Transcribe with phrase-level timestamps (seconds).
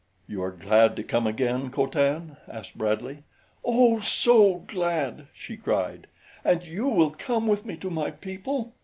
[0.27, 3.19] "You are glad to come again, Co Tan?" asked Bradley.
[3.63, 6.07] "Oh, so glad!" she cried.
[6.43, 8.73] "And you will come with me to my people?